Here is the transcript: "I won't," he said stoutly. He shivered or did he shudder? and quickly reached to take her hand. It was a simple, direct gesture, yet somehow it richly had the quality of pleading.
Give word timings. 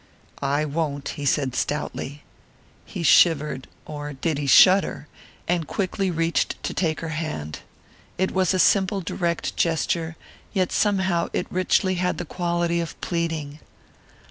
"I 0.41 0.65
won't," 0.65 1.09
he 1.09 1.27
said 1.27 1.53
stoutly. 1.53 2.23
He 2.85 3.03
shivered 3.03 3.67
or 3.85 4.13
did 4.13 4.39
he 4.39 4.47
shudder? 4.47 5.07
and 5.47 5.67
quickly 5.67 6.09
reached 6.09 6.55
to 6.63 6.73
take 6.73 7.01
her 7.01 7.09
hand. 7.09 7.59
It 8.17 8.31
was 8.31 8.51
a 8.51 8.57
simple, 8.57 9.01
direct 9.01 9.55
gesture, 9.55 10.15
yet 10.53 10.71
somehow 10.71 11.27
it 11.33 11.45
richly 11.51 11.93
had 12.01 12.17
the 12.17 12.25
quality 12.25 12.79
of 12.79 12.99
pleading. 12.99 13.59